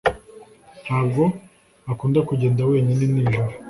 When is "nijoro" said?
3.11-3.51